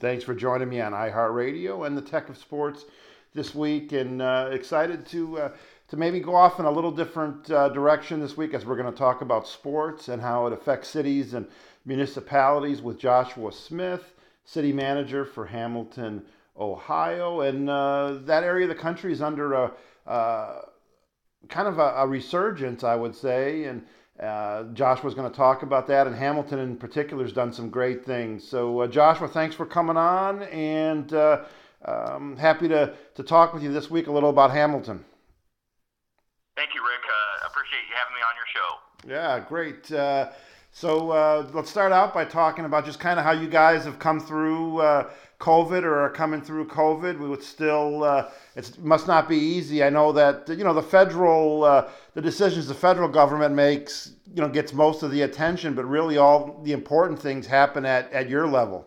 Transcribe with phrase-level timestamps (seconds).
[0.00, 2.86] Thanks for joining me on iHeartRadio and the Tech of Sports
[3.34, 5.50] this week, and uh, excited to uh,
[5.88, 8.90] to maybe go off in a little different uh, direction this week as we're going
[8.90, 11.46] to talk about sports and how it affects cities and
[11.84, 14.14] municipalities with Joshua Smith,
[14.46, 16.22] city manager for Hamilton,
[16.58, 19.72] Ohio, and uh, that area of the country is under a
[20.06, 20.62] uh,
[21.50, 23.84] kind of a, a, resurgence, I would say, and.
[24.22, 28.04] Uh, Joshua's going to talk about that, and Hamilton in particular has done some great
[28.04, 28.46] things.
[28.46, 31.44] So, uh, Joshua, thanks for coming on, and uh,
[31.86, 35.04] um, happy to, to talk with you this week a little about Hamilton.
[36.54, 37.00] Thank you, Rick.
[37.06, 38.80] Uh, appreciate you having me on your show.
[39.08, 39.90] Yeah, great.
[39.90, 40.30] Uh,
[40.72, 43.98] so uh, let's start out by talking about just kind of how you guys have
[43.98, 45.08] come through uh,
[45.40, 47.18] COVID or are coming through COVID.
[47.18, 49.82] We would still, uh, it must not be easy.
[49.82, 54.42] I know that you know the federal, uh, the decisions the federal government makes, you
[54.42, 58.28] know, gets most of the attention, but really all the important things happen at at
[58.28, 58.86] your level.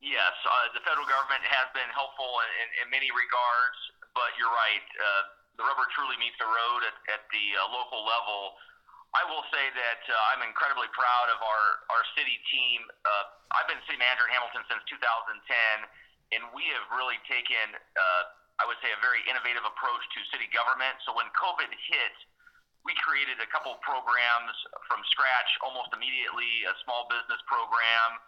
[0.00, 2.30] Yes, uh, the federal government has been helpful
[2.62, 3.76] in, in many regards
[4.16, 4.86] but you're right.
[4.96, 5.22] Uh,
[5.60, 8.56] the rubber truly meets the road at, at the uh, local level.
[9.16, 12.84] I will say that uh, I'm incredibly proud of our, our city team.
[13.00, 15.40] Uh, I've been city manager in Hamilton since 2010,
[16.36, 18.22] and we have really taken, uh,
[18.60, 21.00] I would say, a very innovative approach to city government.
[21.08, 22.16] So when COVID hit,
[22.84, 24.52] we created a couple programs
[24.84, 28.20] from scratch almost immediately a small business program,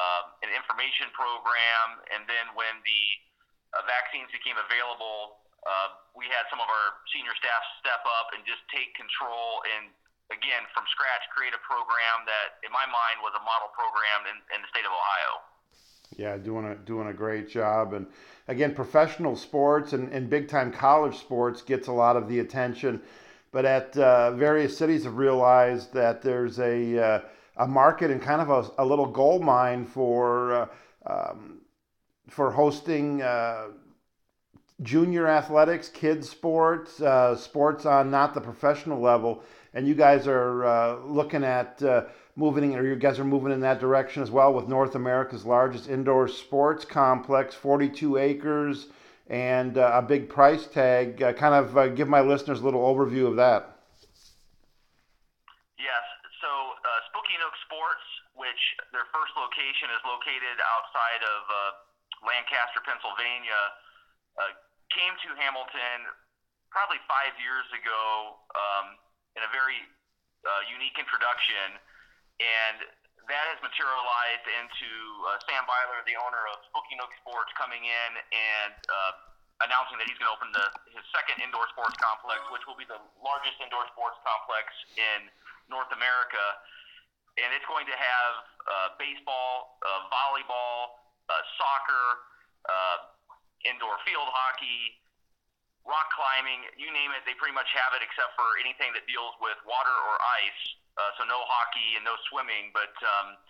[0.00, 3.02] uh, an information program, and then when the
[3.76, 8.42] uh, vaccines became available, uh, we had some of our senior staff step up and
[8.48, 9.92] just take control and
[10.32, 14.36] again from scratch create a program that in my mind was a model program in,
[14.56, 15.32] in the state of ohio.
[16.16, 17.92] Yeah doing a doing a great job.
[17.92, 18.06] And
[18.48, 23.00] again professional sports and, and big time college sports gets a lot of the attention.
[23.52, 27.20] But at uh, various cities have realized that there's a uh,
[27.56, 30.66] a market and kind of a, a little gold mine for uh,
[31.06, 31.60] um,
[32.28, 33.66] for hosting uh,
[34.82, 39.42] junior athletics, kids sports, uh, sports on not the professional level,
[39.74, 42.04] and you guys are uh, looking at uh,
[42.36, 45.88] moving, or you guys are moving in that direction as well with North America's largest
[45.88, 48.86] indoor sports complex, 42 acres,
[49.28, 51.22] and uh, a big price tag.
[51.22, 53.76] Uh, kind of give my listeners a little overview of that.
[55.78, 56.04] Yes,
[56.40, 56.48] so
[57.10, 58.06] Spooky Nook Sports,
[58.36, 58.62] which
[58.92, 61.42] their first location is located outside of
[62.22, 63.62] Lancaster, Pennsylvania,
[64.38, 64.54] uh,
[64.94, 66.08] came to Hamilton
[66.70, 68.96] probably five years ago um,
[69.36, 69.80] in a very
[70.44, 71.78] uh, unique introduction,
[72.42, 72.84] and
[73.30, 74.90] that has materialized into
[75.30, 79.12] uh, Sam Beiler, the owner of Spooky Nook Sports, coming in and uh,
[79.62, 82.86] announcing that he's going to open the, his second indoor sports complex, which will be
[82.88, 85.30] the largest indoor sports complex in
[85.70, 86.42] North America.
[87.38, 88.34] And it's going to have
[88.68, 91.00] uh, baseball, uh, volleyball,
[91.30, 92.06] uh, soccer,
[92.68, 92.98] uh,
[93.64, 94.98] indoor field hockey,
[95.86, 99.34] rock climbing, you name it, they pretty much have it except for anything that deals
[99.42, 100.62] with water or ice.
[100.94, 103.40] Uh, so no hockey and no swimming, but um,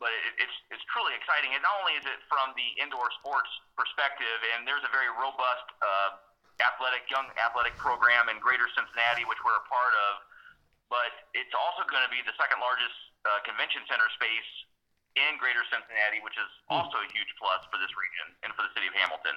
[0.00, 1.52] but it, it's it's truly exciting.
[1.52, 5.68] And not only is it from the indoor sports perspective, and there's a very robust
[5.84, 6.16] uh,
[6.64, 10.24] athletic young athletic program in Greater Cincinnati, which we're a part of.
[10.88, 12.94] But it's also going to be the second largest
[13.26, 14.50] uh, convention center space
[15.18, 16.78] in Greater Cincinnati, which is hmm.
[16.78, 19.36] also a huge plus for this region and for the city of Hamilton.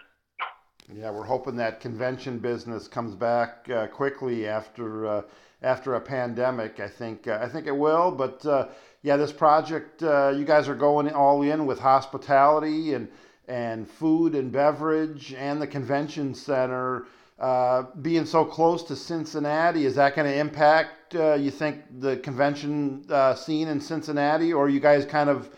[0.95, 5.21] Yeah, we're hoping that convention business comes back uh, quickly after uh,
[5.61, 6.79] after a pandemic.
[6.79, 8.69] I think uh, I think it will, but uh,
[9.03, 13.07] yeah, this project uh, you guys are going all in with hospitality and
[13.47, 17.05] and food and beverage and the convention center.
[17.37, 23.05] Uh, being so close to Cincinnati, is that going to impact, you think, the convention
[23.37, 25.49] scene in Cincinnati, or you guys kind of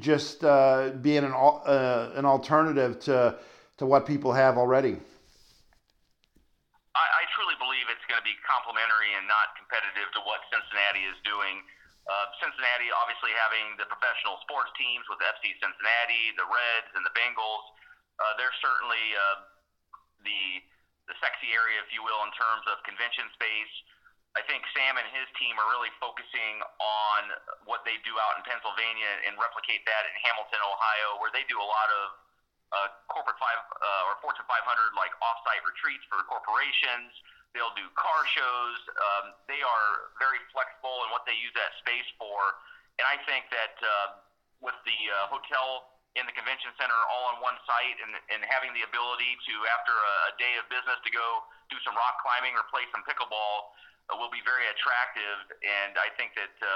[0.00, 3.38] just being an an alternative to
[3.78, 4.98] to what people have already?
[6.98, 11.06] I, I truly believe it's going to be complementary and not competitive to what Cincinnati
[11.06, 11.62] is doing.
[12.10, 17.14] Uh, Cincinnati obviously having the professional sports teams with FC Cincinnati, the Reds, and the
[17.14, 17.64] Bengals.
[18.18, 19.46] Uh, they're certainly uh,
[20.26, 20.42] the
[21.06, 23.72] the sexy area, if you will, in terms of convention space.
[24.36, 27.32] I think Sam and his team are really focusing on
[27.64, 31.56] what they do out in Pennsylvania and replicate that in Hamilton, Ohio, where they do
[31.56, 32.27] a lot of
[32.72, 34.60] uh, corporate five uh, or Fortune 500
[34.96, 37.12] like offsite retreats for corporations.
[37.56, 38.78] They'll do car shows.
[38.92, 42.36] Um, they are very flexible in what they use that space for.
[43.00, 44.08] And I think that uh,
[44.60, 48.74] with the uh, hotel in the convention center all on one site and, and having
[48.74, 51.26] the ability to, after a, a day of business, to go
[51.70, 53.70] do some rock climbing or play some pickleball
[54.10, 55.38] uh, will be very attractive.
[55.62, 56.68] And I think that uh,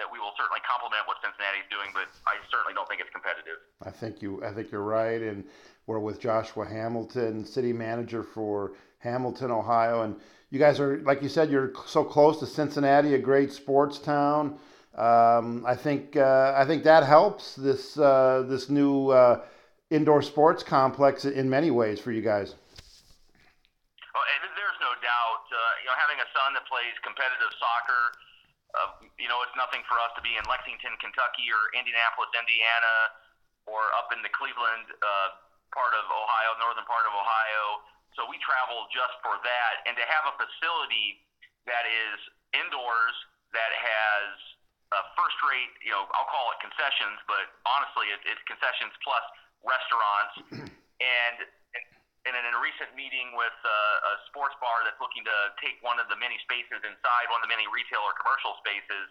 [0.00, 3.60] that we will certainly complement what Cincinnati's doing, but I certainly don't think it's competitive.
[3.84, 5.44] I think you I think you're right, and
[5.86, 10.16] we're with Joshua Hamilton, city manager for Hamilton, Ohio, and
[10.48, 14.58] you guys are like you said, you're so close to Cincinnati, a great sports town.
[14.96, 19.44] Um, I think uh, I think that helps this uh, this new uh,
[19.90, 22.56] indoor sports complex in many ways for you guys.
[24.14, 24.24] Well,
[24.56, 25.44] there's no doubt.
[25.46, 28.02] Uh, you know, having a son that plays competitive soccer,
[28.74, 32.94] uh, you know, it's nothing for us to be in Lexington, Kentucky, or Indianapolis, Indiana,
[33.66, 35.36] or up in the Cleveland uh,
[35.74, 37.84] part of Ohio, northern part of Ohio.
[38.18, 41.22] So we travel just for that, and to have a facility
[41.70, 42.18] that is
[42.54, 43.16] indoors
[43.54, 44.30] that has
[44.90, 49.22] uh, first rate, you know, I'll call it concessions, but honestly, it, it's concessions plus
[49.62, 50.34] restaurants.
[50.98, 51.36] and,
[52.28, 55.96] and in a recent meeting with uh, a sports bar that's looking to take one
[55.96, 59.08] of the many spaces inside, one of the many retail or commercial spaces,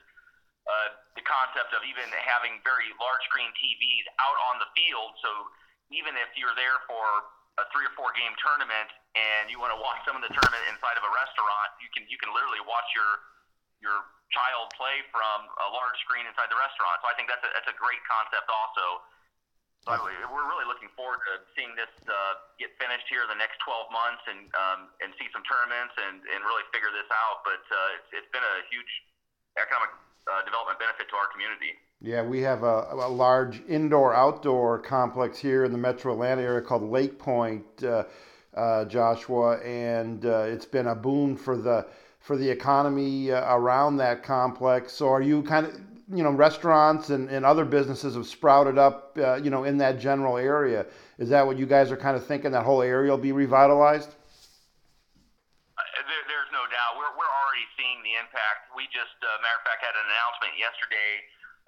[0.69, 5.17] uh, the concept of even having very large screen TVs out on the field.
[5.25, 5.31] So
[5.89, 7.05] even if you're there for
[7.57, 10.63] a three or four game tournament and you want to watch some of the tournament
[10.69, 13.11] inside of a restaurant, you can you can literally watch your
[13.81, 13.97] your
[14.29, 17.01] child play from a large screen inside the restaurant.
[17.01, 19.01] So I think that's a, that's a great concept also.
[19.87, 22.13] So we're really looking forward to seeing this uh,
[22.59, 26.19] get finished here in the next 12 months and um, and see some tournaments and,
[26.19, 27.47] and really figure this out.
[27.47, 28.91] But uh, it's, it's been a huge
[29.55, 29.95] economic
[30.27, 31.79] uh, development benefit to our community.
[32.01, 36.61] Yeah, we have a, a large indoor outdoor complex here in the metro Atlanta area
[36.61, 38.03] called Lake Point, uh,
[38.55, 41.87] uh, Joshua, and uh, it's been a boon for the
[42.19, 44.91] for the economy around that complex.
[44.93, 49.17] So are you kind of you know restaurants and, and other businesses have sprouted up
[49.17, 50.85] uh, you know in that general area.
[51.17, 52.51] Is that what you guys are kind of thinking?
[52.51, 54.09] That whole area will be revitalized.
[54.09, 56.97] Uh, there, there's no doubt.
[56.97, 58.73] We're we're already seeing the impact.
[58.73, 61.11] We just, uh, matter of fact, had an announcement yesterday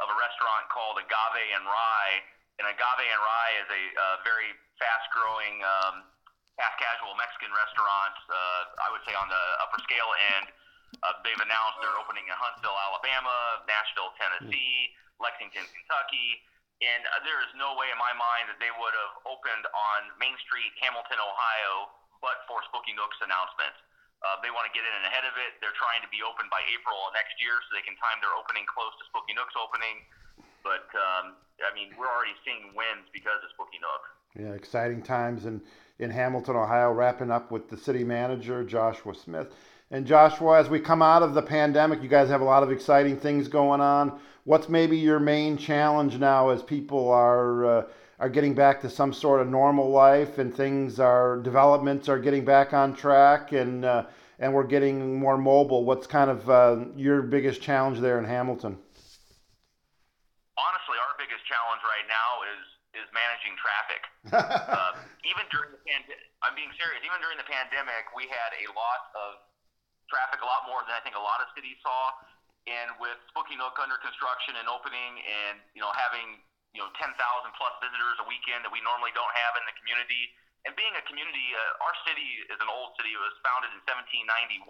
[0.02, 2.16] of a restaurant called Agave and Rye,
[2.58, 5.96] and Agave and Rye is a uh, very fast-growing um,
[6.58, 10.50] half casual Mexican restaurant uh, I would say on the upper scale end.
[11.00, 14.92] Uh, they've announced they're opening in Huntsville, Alabama, Nashville, Tennessee,
[15.24, 16.44] Lexington, Kentucky.
[16.82, 20.00] And uh, there is no way in my mind that they would have opened on
[20.18, 23.74] Main Street, Hamilton, Ohio, but for Spooky Nook's announcement.
[24.22, 25.58] Uh, they want to get in ahead of it.
[25.62, 28.66] They're trying to be open by April next year so they can time their opening
[28.70, 30.06] close to Spooky Nook's opening.
[30.62, 34.04] But, um, I mean, we're already seeing wins because of Spooky Nook.
[34.38, 35.62] Yeah, exciting times in,
[35.98, 39.54] in Hamilton, Ohio, wrapping up with the city manager, Joshua Smith.
[39.94, 42.72] And Joshua, as we come out of the pandemic, you guys have a lot of
[42.72, 44.22] exciting things going on.
[44.46, 47.84] What's maybe your main challenge now as people are uh,
[48.18, 52.46] are getting back to some sort of normal life and things are developments are getting
[52.46, 54.06] back on track and uh,
[54.40, 55.84] and we're getting more mobile?
[55.84, 58.80] What's kind of uh, your biggest challenge there in Hamilton?
[60.56, 62.64] Honestly, our biggest challenge right now is
[62.96, 64.02] is managing traffic.
[64.72, 67.04] uh, even during the pandemic, I'm being serious.
[67.04, 69.51] Even during the pandemic, we had a lot of
[70.12, 72.12] traffic, a lot more than I think a lot of cities saw.
[72.70, 76.38] And with Spooky Nook under construction and opening, and you know having
[76.78, 80.30] you know 10,000 plus visitors a weekend that we normally don't have in the community,
[80.68, 83.16] and being a community, uh, our city is an old city.
[83.16, 84.70] It was founded in 1791,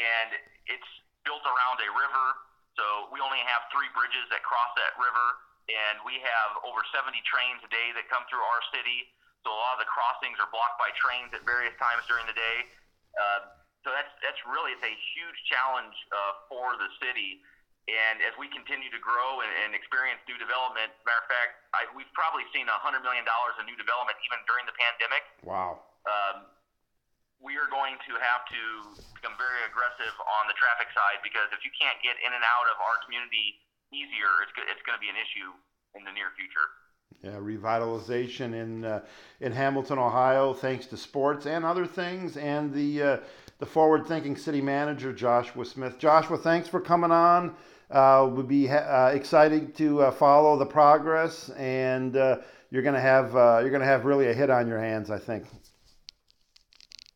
[0.00, 0.30] and
[0.66, 0.90] it's
[1.22, 2.26] built around a river.
[2.74, 7.14] So we only have three bridges that cross that river and we have over 70
[7.22, 9.06] trains a day that come through our city.
[9.46, 12.34] So a lot of the crossings are blocked by trains at various times during the
[12.34, 12.56] day.
[13.14, 17.42] Uh, so that's that's really it's a huge challenge uh, for the city.
[17.90, 21.90] And as we continue to grow and, and experience new development, matter of fact, I,
[21.98, 25.26] we've probably seen a hundred million dollars in new development even during the pandemic.
[25.42, 25.82] Wow.
[26.06, 26.46] Um,
[27.42, 28.62] we are going to have to
[29.18, 32.70] become very aggressive on the traffic side because if you can't get in and out
[32.70, 33.58] of our community
[33.90, 35.50] easier, it's it's going to be an issue
[35.98, 36.70] in the near future.
[37.22, 39.02] Yeah, revitalization in uh,
[39.40, 43.16] in Hamilton, Ohio, thanks to sports and other things, and the uh,
[43.62, 45.96] the forward-thinking city manager Joshua Smith.
[45.96, 47.54] Joshua, thanks for coming on.
[47.92, 52.38] Uh, we'll be ha- uh, excited to uh, follow the progress, and uh,
[52.72, 55.18] you're going to have you're going to have really a hit on your hands, I
[55.18, 55.44] think.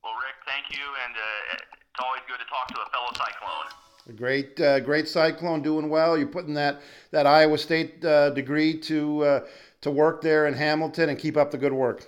[0.04, 1.16] Well, Rick, thank you, and
[1.54, 3.66] it's always good to talk to a fellow Cyclone.
[4.08, 6.16] A great, uh, great cyclone, doing well.
[6.16, 9.40] You're putting that that Iowa State uh, degree to uh,
[9.80, 12.06] to work there in Hamilton, and keep up the good work.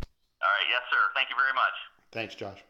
[0.00, 0.96] All right, yes, sir.
[1.14, 1.74] Thank you very much.
[2.10, 2.64] Thanks, Josh.